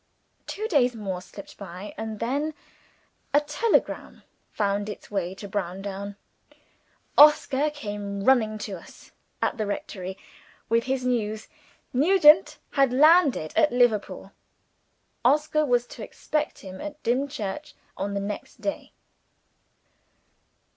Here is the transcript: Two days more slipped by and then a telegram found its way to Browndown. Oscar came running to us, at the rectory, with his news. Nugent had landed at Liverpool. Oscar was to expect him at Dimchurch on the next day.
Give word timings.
Two 0.47 0.67
days 0.67 0.95
more 0.95 1.21
slipped 1.21 1.59
by 1.59 1.93
and 1.95 2.19
then 2.19 2.55
a 3.35 3.39
telegram 3.39 4.23
found 4.51 4.89
its 4.89 5.11
way 5.11 5.35
to 5.35 5.47
Browndown. 5.47 6.15
Oscar 7.19 7.69
came 7.69 8.23
running 8.23 8.57
to 8.57 8.77
us, 8.79 9.11
at 9.43 9.59
the 9.59 9.67
rectory, 9.67 10.17
with 10.69 10.85
his 10.85 11.05
news. 11.05 11.49
Nugent 11.93 12.57
had 12.71 12.91
landed 12.91 13.53
at 13.55 13.71
Liverpool. 13.71 14.31
Oscar 15.23 15.63
was 15.63 15.85
to 15.85 16.03
expect 16.03 16.57
him 16.61 16.81
at 16.81 17.03
Dimchurch 17.03 17.75
on 17.95 18.15
the 18.15 18.19
next 18.19 18.59
day. 18.59 18.93